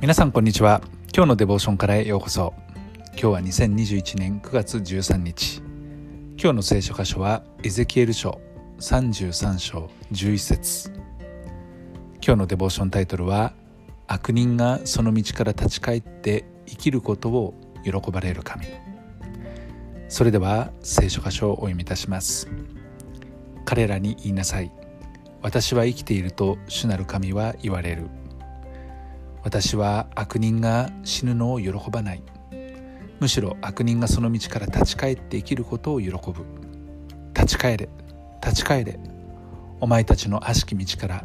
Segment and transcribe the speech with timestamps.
[0.00, 0.80] 皆さんこんにちは。
[1.12, 2.54] 今日のデボーションからへようこそ。
[3.14, 5.60] 今日は2021年9月13日
[6.40, 8.40] 今日の聖書箇所はエゼキエル書
[8.78, 10.92] 33章11節。
[12.24, 13.54] 今日のデボーションタイトルは
[14.06, 18.66] 悪人がその道から立ち返って生きることを喜ばれる神。
[20.08, 22.48] それでは聖書箇所をお読みいたします。
[23.64, 24.70] 彼らに言いなさい。
[25.42, 28.08] 私は生きていると主なる神は言われる。
[29.42, 32.22] 私は悪人が死ぬのを喜ばない。
[33.20, 36.44] むしろ悪人がその道から立ち返って生きることを喜ぶ。
[37.34, 37.88] 立ち返れ。
[38.42, 38.98] 立ち返れ。
[39.80, 41.24] お前たちの悪しき道から。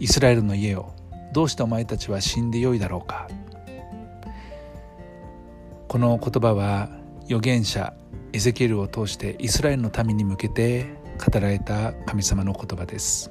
[0.00, 0.92] イスラエルの家を。
[1.32, 3.28] どうしてお前たちは死んでよいだろうか。
[5.88, 6.88] この言葉は
[7.26, 7.94] 預言者
[8.32, 10.86] エゼキエルを通してイスラエルの民に向けて
[11.24, 13.30] 語られた神様の言葉です。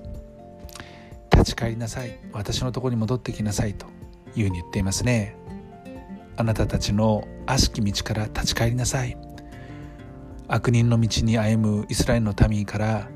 [1.44, 2.18] 立ち返りなさい。
[2.32, 3.86] 私のとこに戻ってきなさいと
[4.34, 5.36] いうふうに言っていますね。
[6.38, 9.18] あなたたちの悪しき道から立ち返りなさい。
[10.48, 13.10] 悪人の道に歩むイスラエルの民から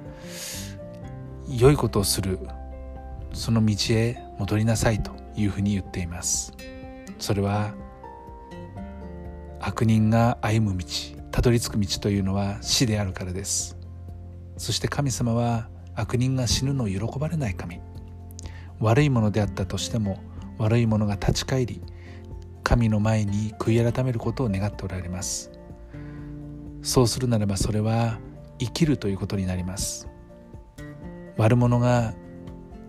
[1.47, 2.37] 良いことをする。
[3.31, 6.53] その道へ戻りなさいというふうに言っています。
[7.19, 7.73] それは
[9.61, 10.85] 悪人が歩む道
[11.31, 13.77] たどり着く道というのは死であるからです。
[14.57, 17.79] そして神様は悪人が死ぬのを喜ばれない神。
[18.79, 20.19] 悪いものであったとしても
[20.57, 21.81] 悪いものが立ち返り
[22.63, 25.51] 神の前に悔い改めることを願っておられます。
[26.81, 28.19] そうするならばそれは
[28.59, 30.09] 生きるということになります。
[31.37, 32.13] 悪者が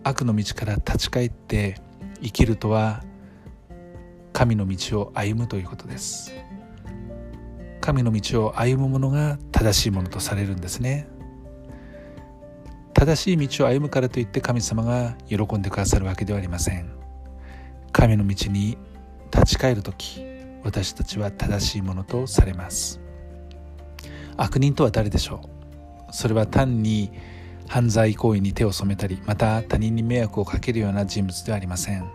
[0.03, 1.75] 悪の道から立ち返って
[2.21, 3.03] 生きるとは
[4.33, 6.33] 神の道を歩むということです。
[7.81, 11.07] 神の道を歩む者が正しいものとされるんですね。
[12.99, 16.91] 正しい道を歩むからといって神様が喜んでくださるわけではありません。
[17.93, 18.77] 神の道に
[19.33, 20.25] 立ち返る時
[20.65, 22.99] 私たちは正しいものとされます。
[24.35, 25.49] 悪人とは誰でしょ
[26.09, 26.13] う？
[26.13, 27.13] それは単に
[27.69, 32.05] 犯罪行為に手を染めたりまた他人に迷惑をかけるような人物ではありません。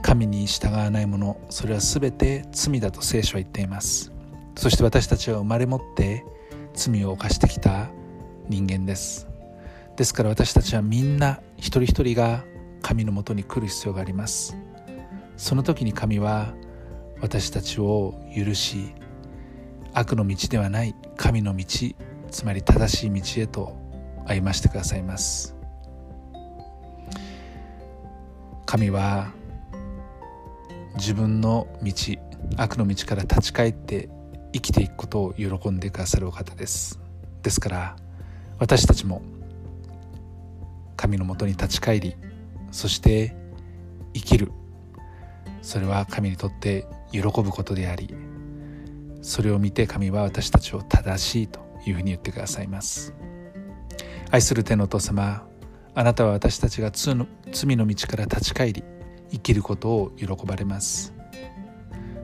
[0.00, 4.12] 神に従わない者それは全て罪だと聖書は言っています。
[4.56, 6.24] そして私たちは生まれ持って
[6.74, 7.90] 罪を犯してきた
[8.48, 9.28] 人間です。
[9.96, 12.44] ですから私たちはみんな一人一人が
[12.82, 14.56] 神のもとに来る必要があります。
[15.36, 16.54] その時に神は
[17.20, 18.94] 私たちを許し
[19.92, 21.64] 悪の道ではない神の道
[22.30, 23.76] つまり正しい道へと
[24.26, 25.54] 歩ましてくださいます。
[28.66, 29.32] 神は
[30.94, 31.92] 自分の道
[32.56, 34.08] 悪の道から立ち返って
[34.52, 36.98] 生きていくことを喜んでくださるお方です。
[37.42, 37.96] ですから
[38.62, 39.22] 私たちも
[40.96, 42.14] 神のもとに立ち返り
[42.70, 43.34] そして
[44.14, 44.52] 生きる。
[45.62, 48.14] それは神にとって喜ぶことであり
[49.20, 53.12] それを見て神は私たちを正しいというふうに言ってくださいます。
[54.30, 55.44] 愛する天のお父様
[55.96, 57.26] あなたは私たちが罪の
[57.84, 58.84] 道から立ち返り
[59.32, 61.12] 生きることを喜ばれます。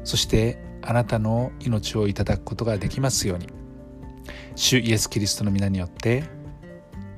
[0.05, 3.58] そしてあなたの命をいただくことができますように。
[4.59, 6.25] 主イエス・キリストの皆によって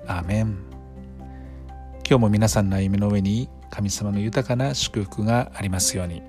[0.06, 0.58] アーメン
[2.06, 6.22] 今日も皆さんの歩みの上に神様の豊かな祝福がありますように。